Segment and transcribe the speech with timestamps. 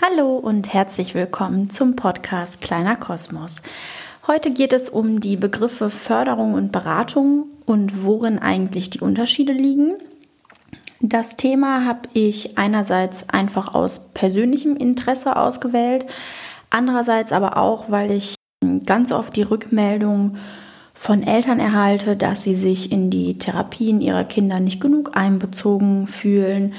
[0.00, 3.62] Hallo und herzlich willkommen zum Podcast Kleiner Kosmos.
[4.26, 9.96] Heute geht es um die Begriffe Förderung und Beratung und worin eigentlich die Unterschiede liegen.
[11.02, 16.06] Das Thema habe ich einerseits einfach aus persönlichem Interesse ausgewählt,
[16.70, 18.36] andererseits aber auch, weil ich
[18.86, 20.38] ganz oft die Rückmeldung
[21.00, 26.74] von Eltern erhalte, dass sie sich in die Therapien ihrer Kinder nicht genug einbezogen fühlen,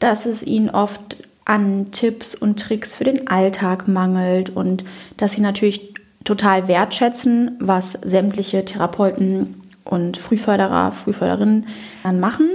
[0.00, 4.82] dass es ihnen oft an Tipps und Tricks für den Alltag mangelt und
[5.18, 5.94] dass sie natürlich
[6.24, 11.68] total wertschätzen, was sämtliche Therapeuten und Frühförderer, Frühförderinnen
[12.02, 12.50] dann machen.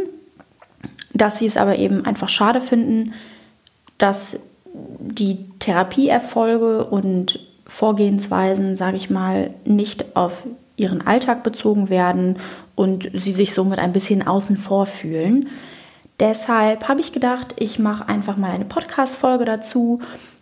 [1.14, 3.14] Dass sie es aber eben einfach schade finden,
[3.98, 4.42] dass
[5.00, 10.46] die Therapieerfolge und Vorgehensweisen, sage ich mal, nicht auf
[10.78, 12.38] ihren Alltag bezogen werden
[12.76, 15.50] und sie sich somit ein bisschen außen vor fühlen.
[16.20, 20.00] Deshalb habe ich gedacht, ich mache einfach mal eine Podcast-Folge dazu,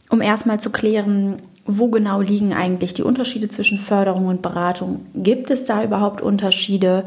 [0.10, 5.06] um erstmal zu klären, wo genau liegen eigentlich die Unterschiede zwischen Förderung und Beratung?
[5.16, 7.06] Gibt es da überhaupt Unterschiede?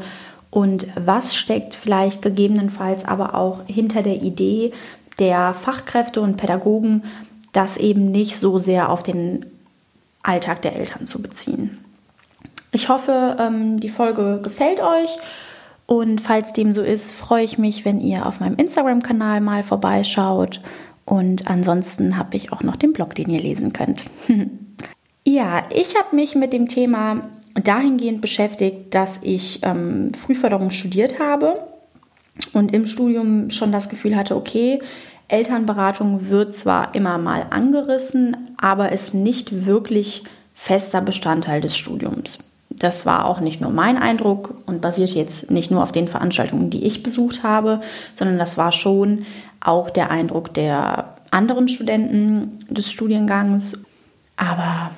[0.49, 4.71] und was steckt vielleicht gegebenenfalls aber auch hinter der Idee
[5.19, 7.03] der Fachkräfte und Pädagogen,
[7.51, 9.45] das eben nicht so sehr auf den
[10.21, 11.77] Alltag der Eltern zu beziehen.
[12.71, 15.17] Ich hoffe, ähm, die Folge gefällt euch
[15.85, 20.61] und falls dem so ist, freue ich mich, wenn ihr auf meinem Instagram-Kanal mal vorbeischaut
[21.05, 24.03] und ansonsten habe ich auch noch den Blog, den ihr lesen könnt.
[25.23, 31.65] ja, ich habe mich mit dem Thema dahingehend beschäftigt, dass ich ähm, Frühförderung studiert habe
[32.53, 34.81] und im Studium schon das Gefühl hatte, okay,
[35.29, 42.39] Elternberatung wird zwar immer mal angerissen, aber ist nicht wirklich fester Bestandteil des Studiums.
[42.79, 46.69] Das war auch nicht nur mein Eindruck und basiert jetzt nicht nur auf den Veranstaltungen,
[46.69, 47.81] die ich besucht habe,
[48.13, 49.25] sondern das war schon
[49.59, 53.83] auch der Eindruck der anderen Studenten des Studiengangs.
[54.35, 54.91] Aber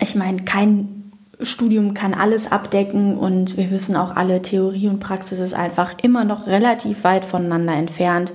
[0.00, 5.38] ich meine, kein Studium kann alles abdecken und wir wissen auch alle, Theorie und Praxis
[5.38, 8.32] ist einfach immer noch relativ weit voneinander entfernt.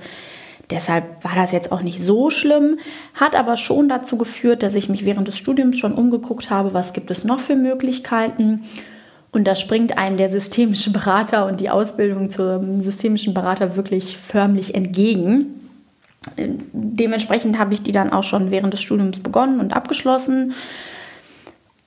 [0.74, 2.78] Deshalb war das jetzt auch nicht so schlimm,
[3.14, 6.92] hat aber schon dazu geführt, dass ich mich während des Studiums schon umgeguckt habe, was
[6.92, 8.64] gibt es noch für Möglichkeiten.
[9.30, 14.74] Und da springt einem der systemische Berater und die Ausbildung zum systemischen Berater wirklich förmlich
[14.74, 15.60] entgegen.
[16.36, 20.54] Dementsprechend habe ich die dann auch schon während des Studiums begonnen und abgeschlossen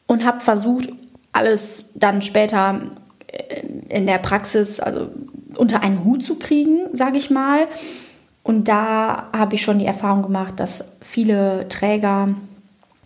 [0.05, 0.87] und habe versucht,
[1.33, 2.79] alles dann später
[3.27, 5.09] äh, in der Praxis also
[5.57, 7.67] unter einen Hut zu kriegen, sage ich mal.
[8.47, 12.29] Und da habe ich schon die Erfahrung gemacht, dass viele Träger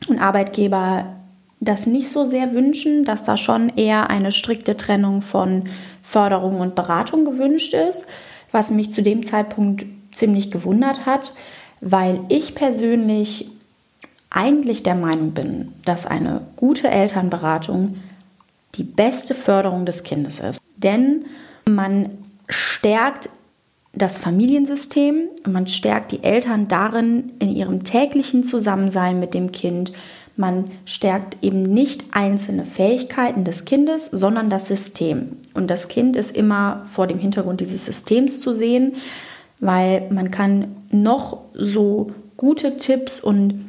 [0.08, 1.16] und Arbeitgeber
[1.60, 5.64] das nicht so sehr wünschen, dass da schon eher eine strikte Trennung von
[6.04, 8.06] Förderung und Beratung gewünscht ist,
[8.52, 11.34] was mich zu dem Zeitpunkt ziemlich gewundert hat,
[11.80, 13.50] weil ich persönlich
[14.30, 17.98] eigentlich der Meinung bin, dass eine gute Elternberatung
[18.76, 20.62] die beste Förderung des Kindes ist.
[20.78, 21.26] Denn
[21.68, 22.12] man
[22.48, 23.30] stärkt
[23.94, 29.92] das Familiensystem, man stärkt die Eltern darin in ihrem täglichen Zusammensein mit dem Kind.
[30.38, 35.38] Man stärkt eben nicht einzelne Fähigkeiten des Kindes, sondern das System.
[35.54, 38.94] Und das Kind ist immer vor dem Hintergrund dieses Systems zu sehen,
[39.60, 43.66] weil man kann noch so gute Tipps und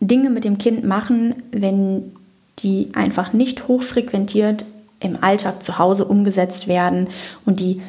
[0.00, 2.12] Dinge mit dem Kind machen, wenn
[2.58, 4.64] die einfach nicht hochfrequentiert
[4.98, 7.08] im Alltag zu Hause umgesetzt werden
[7.46, 7.80] und die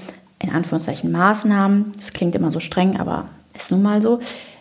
[0.41, 4.19] in Anführungszeichen Maßnahmen, das klingt immer so streng, aber ist nun mal so,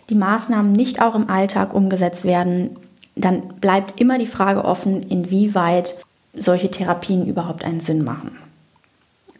[0.09, 2.75] die Maßnahmen nicht auch im Alltag umgesetzt werden,
[3.15, 5.95] dann bleibt immer die Frage offen, inwieweit
[6.33, 8.31] solche Therapien überhaupt einen Sinn machen.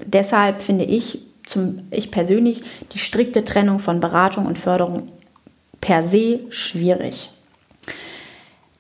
[0.06, 2.64] Deshalb finde ich, zum, ich persönlich,
[2.94, 5.10] die strikte Trennung von Beratung und Förderung
[5.80, 7.30] per se schwierig.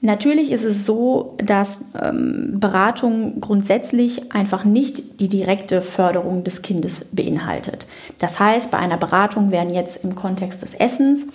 [0.03, 7.06] Natürlich ist es so, dass ähm, Beratung grundsätzlich einfach nicht die direkte Förderung des Kindes
[7.12, 7.86] beinhaltet.
[8.18, 11.27] Das heißt, bei einer Beratung werden jetzt im Kontext des Essens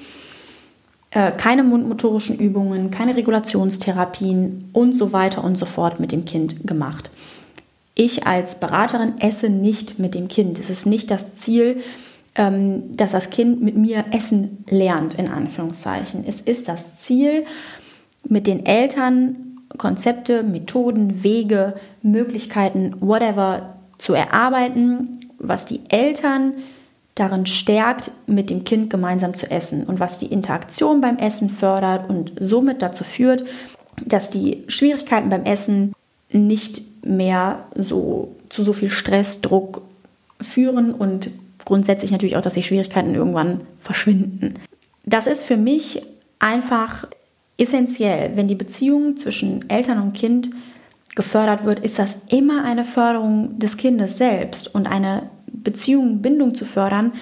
[1.12, 6.66] äh, keine mundmotorischen Übungen, keine Regulationstherapien und so weiter und so fort mit dem Kind
[6.66, 7.12] gemacht.
[7.94, 10.58] Ich als Beraterin esse nicht mit dem Kind.
[10.58, 11.82] Es ist nicht das Ziel,
[12.34, 16.24] ähm, dass das Kind mit mir essen lernt, in Anführungszeichen.
[16.26, 17.46] Es ist das Ziel,
[18.28, 19.37] mit den Eltern
[19.76, 26.55] Konzepte, Methoden, Wege, Möglichkeiten, whatever zu erarbeiten, was die Eltern
[27.14, 32.08] darin stärkt, mit dem Kind gemeinsam zu essen und was die Interaktion beim Essen fördert
[32.08, 33.44] und somit dazu führt,
[34.05, 35.94] dass die Schwierigkeiten beim Essen
[36.31, 39.82] nicht mehr so zu so viel Stress, Druck
[40.40, 41.31] führen und
[41.64, 44.55] grundsätzlich natürlich auch, dass die Schwierigkeiten irgendwann verschwinden.
[45.05, 46.02] Das ist für mich
[46.38, 47.06] einfach
[47.58, 48.32] essentiell.
[48.35, 50.50] Wenn die Beziehung zwischen Eltern und Kind
[51.14, 54.75] gefördert wird, ist das immer eine Förderung des Kindes selbst.
[54.75, 57.12] Und eine Beziehung, Bindung zu fördern,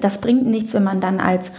[0.00, 1.52] das bringt nichts, wenn man dann als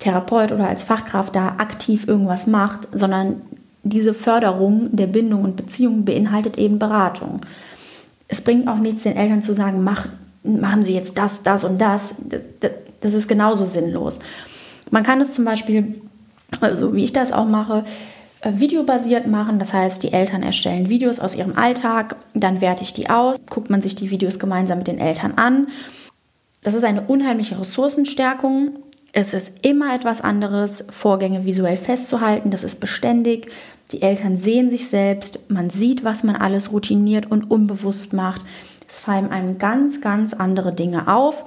[0.00, 3.40] Therapeut oder als Fachkraft da aktiv irgendwas macht, sondern
[3.84, 7.40] diese Förderung der Bindung und Beziehung beinhaltet eben Beratung.
[8.28, 10.06] Es bringt auch nichts, den Eltern zu sagen, mach,
[10.42, 12.16] machen Sie jetzt das, das und das.
[13.00, 14.18] Das ist genauso sinnlos.
[14.90, 16.00] Man kann es zum Beispiel,
[16.60, 17.84] also wie ich das auch mache,
[18.40, 19.58] äh, videobasiert machen.
[19.58, 23.70] Das heißt, die Eltern erstellen Videos aus ihrem Alltag, dann werte ich die aus, guckt
[23.70, 25.68] man sich die Videos gemeinsam mit den Eltern an.
[26.62, 28.78] Das ist eine unheimliche Ressourcenstärkung.
[29.12, 32.50] Es ist immer etwas anderes, Vorgänge visuell festzuhalten.
[32.50, 33.48] Das ist beständig.
[33.92, 35.50] Die Eltern sehen sich selbst.
[35.50, 38.42] Man sieht, was man alles routiniert und unbewusst macht.
[38.88, 41.44] Es fallen einem ganz, ganz andere Dinge auf.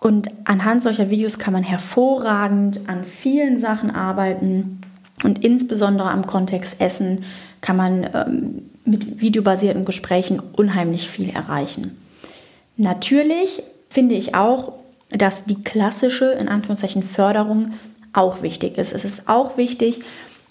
[0.00, 4.80] Und anhand solcher Videos kann man hervorragend an vielen Sachen arbeiten.
[5.24, 7.24] Und insbesondere am Kontext Essen
[7.60, 11.96] kann man ähm, mit videobasierten Gesprächen unheimlich viel erreichen.
[12.76, 14.74] Natürlich finde ich auch,
[15.10, 17.72] dass die klassische, in Anführungszeichen, Förderung
[18.12, 18.92] auch wichtig ist.
[18.92, 20.00] Es ist auch wichtig,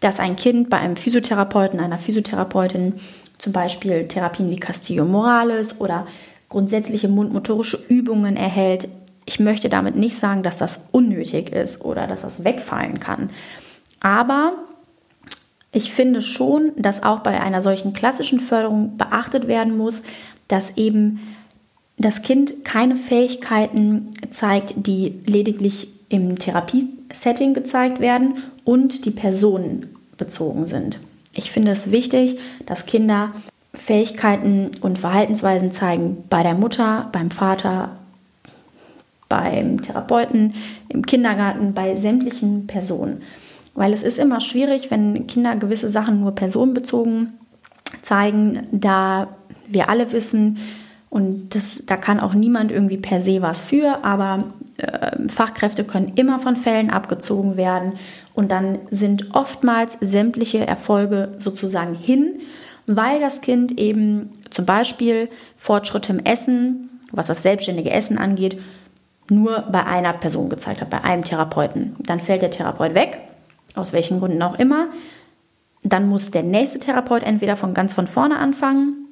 [0.01, 2.95] dass ein Kind bei einem Physiotherapeuten, einer Physiotherapeutin
[3.37, 6.07] zum Beispiel Therapien wie Castillo Morales oder
[6.49, 8.87] grundsätzliche mundmotorische Übungen erhält.
[9.25, 13.29] Ich möchte damit nicht sagen, dass das unnötig ist oder dass das wegfallen kann.
[13.99, 14.53] Aber
[15.71, 20.03] ich finde schon, dass auch bei einer solchen klassischen Förderung beachtet werden muss,
[20.47, 21.19] dass eben
[21.97, 30.99] das Kind keine Fähigkeiten zeigt, die lediglich im Therapiesetting gezeigt werden und die personenbezogen sind.
[31.33, 33.33] Ich finde es wichtig, dass Kinder
[33.73, 37.97] Fähigkeiten und Verhaltensweisen zeigen bei der Mutter, beim Vater,
[39.29, 40.53] beim Therapeuten,
[40.89, 43.21] im Kindergarten, bei sämtlichen Personen.
[43.73, 47.33] Weil es ist immer schwierig, wenn Kinder gewisse Sachen nur personenbezogen
[48.01, 49.27] zeigen, da
[49.67, 50.57] wir alle wissen,
[51.15, 56.11] und das, da kann auch niemand irgendwie per se was für, aber äh, Fachkräfte können
[56.15, 57.93] immer von Fällen abgezogen werden
[58.33, 62.41] und dann sind oftmals sämtliche Erfolge sozusagen hin,
[62.85, 68.59] weil das Kind eben zum Beispiel Fortschritte im Essen, was das selbstständige Essen angeht,
[69.29, 71.95] nur bei einer Person gezeigt hat, bei einem Therapeuten.
[71.99, 73.19] Dann fällt der Therapeut weg,
[73.75, 74.87] aus welchen Gründen auch immer.
[75.83, 79.05] Dann muss der nächste Therapeut entweder von ganz von vorne anfangen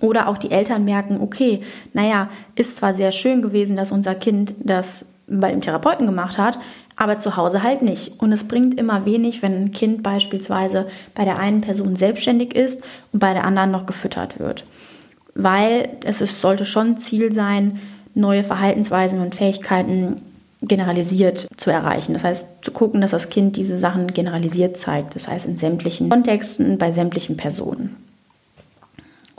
[0.00, 1.62] oder auch die Eltern merken, okay,
[1.92, 6.58] naja, ist zwar sehr schön gewesen, dass unser Kind das bei dem Therapeuten gemacht hat,
[6.96, 8.20] aber zu Hause halt nicht.
[8.20, 12.82] Und es bringt immer wenig, wenn ein Kind beispielsweise bei der einen Person selbstständig ist
[13.12, 14.66] und bei der anderen noch gefüttert wird.
[15.34, 17.80] Weil es ist, sollte schon Ziel sein,
[18.14, 20.22] neue Verhaltensweisen und Fähigkeiten
[20.62, 22.12] generalisiert zu erreichen.
[22.12, 25.14] Das heißt, zu gucken, dass das Kind diese Sachen generalisiert zeigt.
[25.14, 27.96] Das heißt, in sämtlichen Kontexten, bei sämtlichen Personen.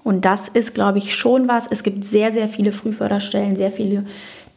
[0.04, 1.68] Und das ist, glaube ich, schon was.
[1.68, 4.06] Es gibt sehr, sehr viele Frühförderstellen, sehr viele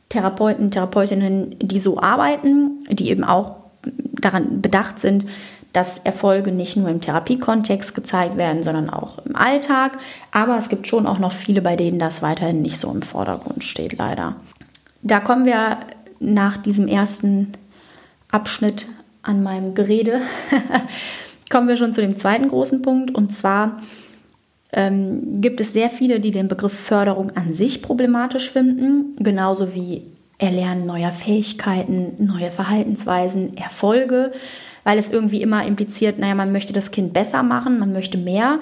[0.08, 5.26] Therapeuten, Therapeutinnen, die so arbeiten, die eben auch daran bedacht sind,
[5.74, 9.98] dass Erfolge nicht nur im Therapiekontext gezeigt werden, sondern auch im Alltag.
[10.30, 13.64] Aber es gibt schon auch noch viele, bei denen das weiterhin nicht so im Vordergrund
[13.64, 14.36] steht, leider.
[15.02, 15.80] Da kommen wir
[16.20, 17.52] nach diesem ersten
[18.30, 18.86] Abschnitt
[19.22, 20.20] an meinem Gerede,
[21.50, 23.12] kommen wir schon zu dem zweiten großen Punkt.
[23.12, 23.82] Und zwar
[24.72, 30.02] ähm, gibt es sehr viele, die den Begriff Förderung an sich problematisch finden, genauso wie
[30.38, 34.32] Erlernen neuer Fähigkeiten, neue Verhaltensweisen, Erfolge,
[34.82, 38.60] weil es irgendwie immer impliziert, naja, man möchte das Kind besser machen, man möchte mehr.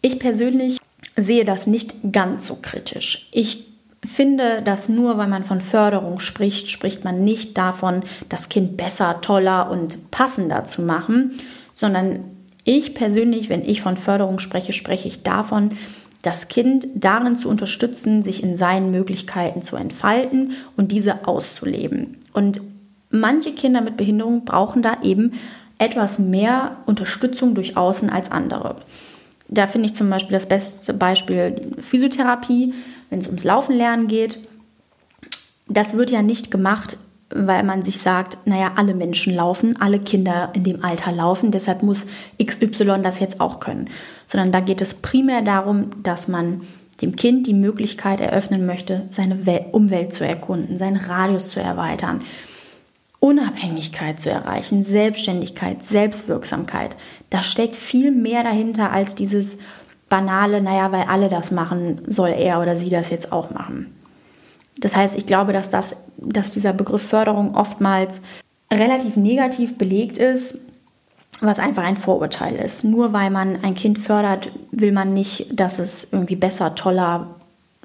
[0.00, 0.78] Ich persönlich
[1.16, 3.28] sehe das nicht ganz so kritisch.
[3.32, 3.66] Ich
[4.04, 9.20] finde, dass nur weil man von Förderung spricht, spricht man nicht davon, das Kind besser,
[9.20, 11.38] toller und passender zu machen,
[11.72, 12.24] sondern
[12.64, 15.70] ich persönlich, wenn ich von Förderung spreche, spreche ich davon,
[16.26, 22.16] das Kind darin zu unterstützen, sich in seinen Möglichkeiten zu entfalten und diese auszuleben.
[22.32, 22.60] Und
[23.10, 25.34] manche Kinder mit Behinderung brauchen da eben
[25.78, 28.74] etwas mehr Unterstützung durch Außen als andere.
[29.46, 32.74] Da finde ich zum Beispiel das beste Beispiel Physiotherapie,
[33.08, 34.40] wenn es ums Laufen lernen geht.
[35.68, 36.98] Das wird ja nicht gemacht,
[37.30, 41.82] weil man sich sagt, naja, alle Menschen laufen, alle Kinder in dem Alter laufen, deshalb
[41.82, 42.06] muss
[42.42, 43.90] XY das jetzt auch können.
[44.26, 46.62] Sondern da geht es primär darum, dass man
[47.02, 49.36] dem Kind die Möglichkeit eröffnen möchte, seine
[49.72, 52.22] Umwelt zu erkunden, seinen Radius zu erweitern,
[53.18, 56.96] Unabhängigkeit zu erreichen, Selbstständigkeit, Selbstwirksamkeit.
[57.28, 59.58] Da steckt viel mehr dahinter als dieses
[60.08, 63.92] banale, naja, weil alle das machen, soll er oder sie das jetzt auch machen.
[64.78, 68.22] Das heißt, ich glaube, dass, das, dass dieser Begriff Förderung oftmals
[68.72, 70.66] relativ negativ belegt ist,
[71.40, 72.84] was einfach ein Vorurteil ist.
[72.84, 77.34] Nur weil man ein Kind fördert, will man nicht, dass es irgendwie besser, toller,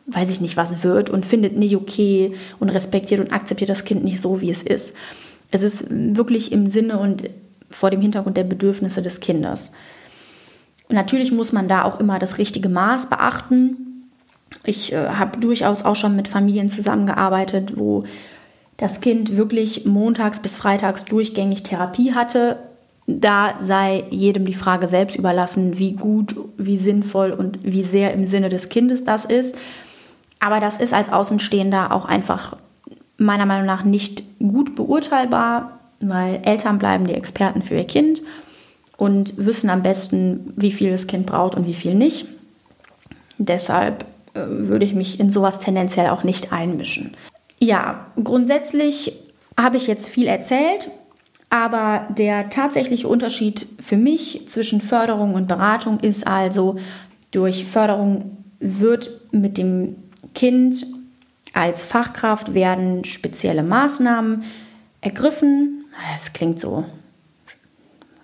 [0.08, 4.04] weiß ich nicht was wird und findet nicht okay und respektiert und akzeptiert das Kind
[4.04, 4.96] nicht so, wie es ist.
[5.52, 7.30] Es ist wirklich im Sinne und
[7.70, 9.72] vor dem Hintergrund der Bedürfnisse des Kindes.
[10.90, 13.81] Natürlich muss man da auch immer das richtige Maß beachten.
[14.64, 18.04] Ich äh, habe durchaus auch schon mit Familien zusammengearbeitet, wo
[18.78, 22.58] das Kind wirklich montags bis freitags durchgängig Therapie hatte.
[23.08, 28.26] Da sei jedem die Frage selbst überlassen, wie gut, wie sinnvoll und wie sehr im
[28.26, 29.58] Sinne des Kindes das ist.
[30.40, 32.58] Aber das ist als Außenstehender auch einfach
[33.18, 38.24] meiner Meinung nach nicht gut beurteilbar, weil Eltern bleiben die Experten für ihr Kind
[38.98, 42.26] und wissen am besten, wie viel das Kind braucht und wie viel nicht.
[43.38, 47.16] Deshalb würde ich mich in sowas tendenziell auch nicht einmischen.
[47.60, 49.14] Ja, grundsätzlich
[49.58, 50.90] habe ich jetzt viel erzählt,
[51.50, 56.78] aber der tatsächliche Unterschied für mich zwischen Förderung und Beratung ist also,
[57.32, 59.96] durch Förderung wird mit dem
[60.34, 60.86] Kind
[61.54, 64.44] als Fachkraft werden spezielle Maßnahmen
[65.02, 65.86] ergriffen.
[66.16, 66.86] Es klingt so,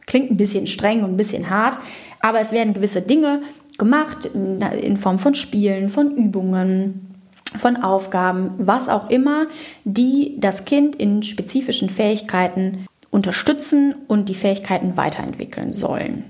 [0.05, 1.77] klingt ein bisschen streng und ein bisschen hart,
[2.21, 3.41] aber es werden gewisse Dinge
[3.77, 7.15] gemacht in Form von Spielen, von Übungen,
[7.57, 9.47] von Aufgaben, was auch immer,
[9.83, 16.25] die das Kind in spezifischen Fähigkeiten unterstützen und die Fähigkeiten weiterentwickeln sollen.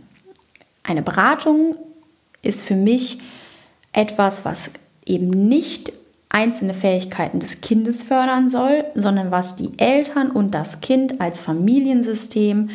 [0.84, 1.76] Eine Beratung
[2.42, 3.20] ist für mich
[3.94, 4.72] etwas, was
[5.06, 5.92] eben nicht
[6.30, 12.70] einzelne Fähigkeiten des Kindes fördern soll, sondern was die Eltern und das Kind als Familiensystem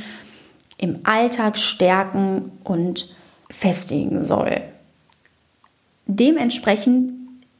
[0.78, 3.14] im Alltag stärken und
[3.52, 4.62] festigen soll.
[6.06, 7.12] Dementsprechend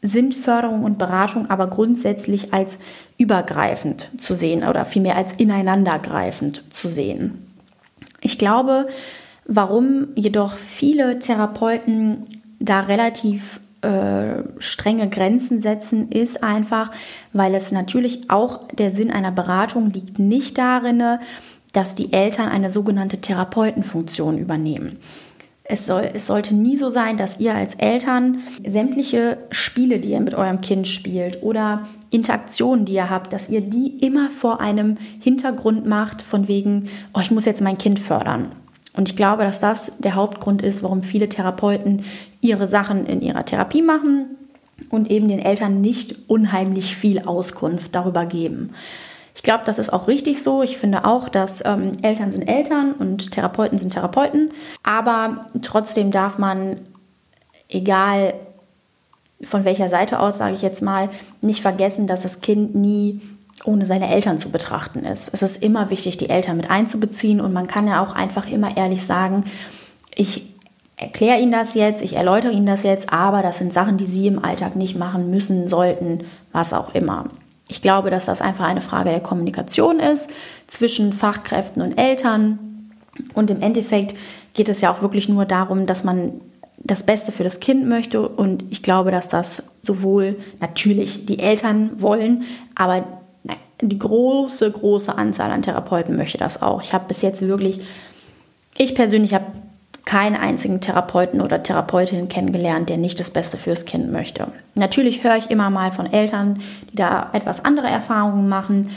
[0.02, 2.78] sind Förderung und Beratung aber grundsätzlich als
[3.18, 7.46] übergreifend zu sehen oder vielmehr als ineinandergreifend zu sehen.
[8.20, 8.88] Ich glaube,
[9.46, 12.24] warum jedoch viele Therapeuten
[12.58, 16.90] da relativ äh, strenge Grenzen setzen, ist einfach,
[17.32, 21.02] weil es natürlich auch der Sinn einer Beratung liegt nicht darin,
[21.72, 24.98] dass die Eltern eine sogenannte Therapeutenfunktion übernehmen.
[25.64, 30.20] Es, soll, es sollte nie so sein, dass ihr als Eltern sämtliche Spiele, die ihr
[30.20, 34.98] mit eurem Kind spielt oder Interaktionen, die ihr habt, dass ihr die immer vor einem
[35.20, 38.52] Hintergrund macht, von wegen, oh, ich muss jetzt mein Kind fördern.
[38.94, 42.04] Und ich glaube, dass das der Hauptgrund ist, warum viele Therapeuten
[42.40, 44.26] ihre Sachen in ihrer Therapie machen
[44.90, 48.70] und eben den Eltern nicht unheimlich viel Auskunft darüber geben.
[49.34, 50.62] Ich glaube, das ist auch richtig so.
[50.62, 54.52] Ich finde auch, dass ähm, Eltern sind Eltern und Therapeuten sind Therapeuten.
[54.82, 56.76] Aber trotzdem darf man,
[57.68, 58.34] egal
[59.42, 61.08] von welcher Seite aus, sage ich jetzt mal,
[61.40, 63.20] nicht vergessen, dass das Kind nie
[63.64, 65.30] ohne seine Eltern zu betrachten ist.
[65.32, 68.76] Es ist immer wichtig, die Eltern mit einzubeziehen und man kann ja auch einfach immer
[68.76, 69.44] ehrlich sagen,
[70.14, 70.52] ich
[70.96, 74.26] erkläre Ihnen das jetzt, ich erläutere Ihnen das jetzt, aber das sind Sachen, die Sie
[74.26, 77.26] im Alltag nicht machen müssen, sollten, was auch immer.
[77.68, 80.30] Ich glaube, dass das einfach eine Frage der Kommunikation ist
[80.66, 82.58] zwischen Fachkräften und Eltern.
[83.34, 84.14] Und im Endeffekt
[84.54, 86.40] geht es ja auch wirklich nur darum, dass man
[86.78, 88.28] das Beste für das Kind möchte.
[88.28, 93.04] Und ich glaube, dass das sowohl natürlich die Eltern wollen, aber
[93.80, 96.82] die große, große Anzahl an Therapeuten möchte das auch.
[96.82, 97.80] Ich habe bis jetzt wirklich,
[98.78, 99.46] ich persönlich habe
[100.04, 104.48] keinen einzigen Therapeuten oder Therapeutin kennengelernt, der nicht das Beste fürs Kind möchte.
[104.74, 108.90] Natürlich höre ich immer mal von Eltern, die da etwas andere Erfahrungen machen,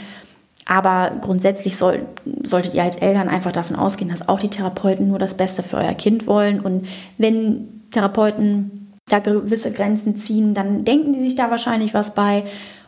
[0.66, 2.06] aber grundsätzlich soll,
[2.42, 5.76] solltet ihr als Eltern einfach davon ausgehen, dass auch die Therapeuten nur das Beste für
[5.76, 6.60] euer Kind wollen.
[6.60, 6.86] Und
[7.18, 12.42] wenn Therapeuten da gewisse Grenzen ziehen, dann denken die sich da wahrscheinlich was bei.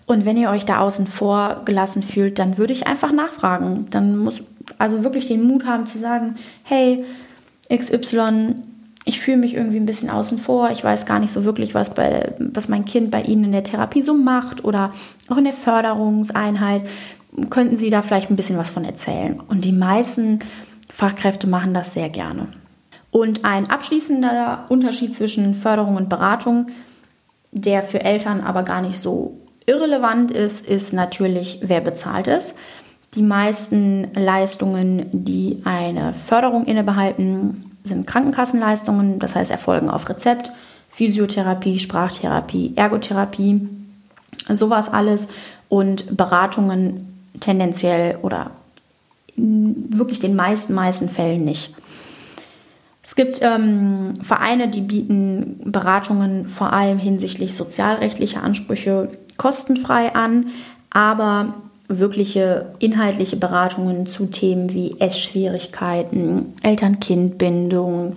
[0.07, 3.87] Und wenn ihr euch da außen vor gelassen fühlt, dann würde ich einfach nachfragen.
[3.91, 4.43] Dann muss
[4.79, 6.35] also wirklich den Mut haben zu sagen,
[6.65, 7.05] hey,
[7.73, 8.55] XY,
[9.05, 11.95] ich fühle mich irgendwie ein bisschen außen vor, ich weiß gar nicht so wirklich, was,
[11.95, 14.93] bei, was mein Kind bei Ihnen in der Therapie so macht oder
[15.29, 16.83] auch in der Förderungseinheit.
[17.51, 19.41] Könnten Sie da vielleicht ein bisschen was von erzählen?
[19.41, 20.41] Und die meisten
[20.93, 22.49] Fachkräfte machen das sehr gerne.
[23.11, 26.67] Und ein abschließender Unterschied zwischen Förderung und Beratung,
[27.51, 32.55] der für Eltern aber gar nicht so irrelevant ist, ist natürlich, wer bezahlt es.
[33.15, 40.51] Die meisten Leistungen, die eine Förderung innebehalten, sind Krankenkassenleistungen, das heißt erfolgen auf Rezept,
[40.91, 43.69] Physiotherapie, Sprachtherapie, Ergotherapie,
[44.49, 45.29] sowas alles.
[45.69, 48.51] Und Beratungen tendenziell oder
[49.37, 51.75] wirklich den meisten, meisten Fällen nicht.
[53.03, 60.49] Es gibt ähm, Vereine, die bieten Beratungen vor allem hinsichtlich sozialrechtlicher Ansprüche kostenfrei an,
[60.91, 61.55] aber
[61.89, 68.17] wirkliche inhaltliche Beratungen zu Themen wie Essschwierigkeiten, Eltern-Kind-Bindung,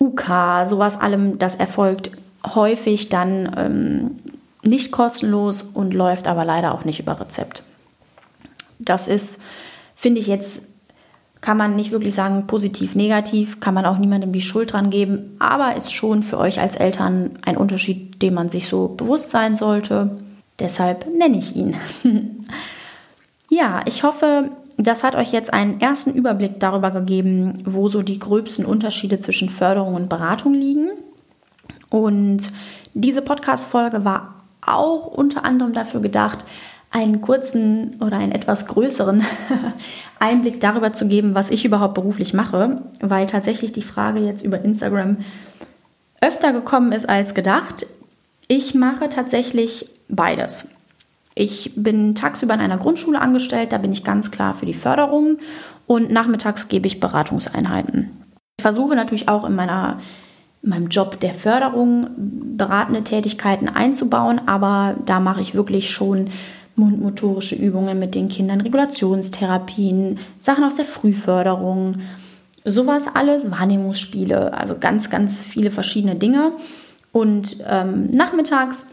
[0.00, 2.10] UK, sowas allem, das erfolgt
[2.44, 4.10] häufig dann ähm,
[4.64, 7.62] nicht kostenlos und läuft aber leider auch nicht über Rezept.
[8.80, 9.40] Das ist,
[9.94, 10.68] finde ich jetzt,
[11.40, 15.36] kann man nicht wirklich sagen positiv, negativ, kann man auch niemandem die Schuld dran geben,
[15.38, 19.54] aber ist schon für euch als Eltern ein Unterschied, dem man sich so bewusst sein
[19.56, 20.21] sollte.
[20.58, 21.76] Deshalb nenne ich ihn.
[23.50, 28.18] ja, ich hoffe, das hat euch jetzt einen ersten Überblick darüber gegeben, wo so die
[28.18, 30.90] gröbsten Unterschiede zwischen Förderung und Beratung liegen.
[31.90, 32.50] Und
[32.94, 36.44] diese Podcast-Folge war auch unter anderem dafür gedacht,
[36.90, 39.24] einen kurzen oder einen etwas größeren
[40.18, 44.62] Einblick darüber zu geben, was ich überhaupt beruflich mache, weil tatsächlich die Frage jetzt über
[44.62, 45.16] Instagram
[46.20, 47.86] öfter gekommen ist als gedacht.
[48.48, 50.70] Ich mache tatsächlich beides.
[51.34, 55.38] Ich bin tagsüber in einer Grundschule angestellt, da bin ich ganz klar für die Förderung
[55.86, 58.10] und nachmittags gebe ich Beratungseinheiten.
[58.58, 59.98] Ich versuche natürlich auch in meiner
[60.62, 66.30] in meinem Job der Förderung beratende Tätigkeiten einzubauen, aber da mache ich wirklich schon
[66.76, 71.96] mundmotorische Übungen mit den Kindern, Regulationstherapien, Sachen aus der Frühförderung,
[72.64, 76.52] sowas alles, Wahrnehmungsspiele, also ganz, ganz viele verschiedene Dinge.
[77.12, 78.86] Und ähm, nachmittags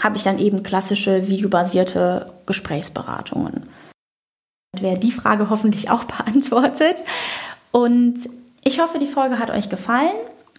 [0.00, 3.68] habe ich dann eben klassische videobasierte Gesprächsberatungen.
[4.72, 6.96] Wäre die Frage hoffentlich auch beantwortet.
[7.70, 8.16] Und
[8.64, 10.16] ich hoffe, die Folge hat euch gefallen.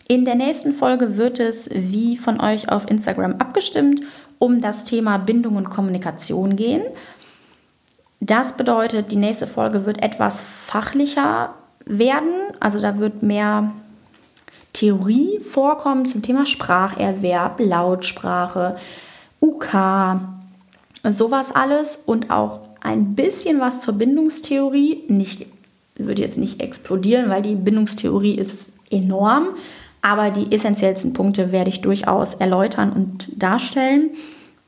[0.08, 4.02] In der nächsten Folge wird es, wie von euch auf Instagram abgestimmt,
[4.40, 6.84] um das Thema Bindung und Kommunikation gehen.
[8.20, 11.54] Das bedeutet, die nächste Folge wird etwas fachlicher
[11.86, 12.32] werden.
[12.60, 13.72] Also da wird mehr
[14.78, 18.78] Theorie vorkommen zum Thema Spracherwerb, Lautsprache,
[19.42, 20.20] UK,
[21.04, 25.06] sowas alles und auch ein bisschen was zur Bindungstheorie.
[25.08, 25.48] Nicht,
[25.96, 29.56] würde jetzt nicht explodieren, weil die Bindungstheorie ist enorm,
[30.04, 34.12] aber die essentiellsten Punkte werde ich durchaus erläutern und darstellen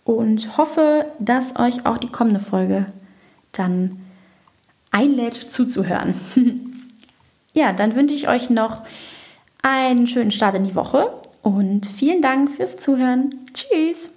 [0.06, 2.88] und hoffe, dass euch auch die kommende Folge
[3.52, 4.00] dann
[4.90, 6.16] einlädt zuzuhören.
[7.54, 8.82] ja, dann wünsche ich euch noch
[9.62, 13.46] einen schönen Start in die Woche und vielen Dank fürs Zuhören.
[13.54, 14.12] Tschüss!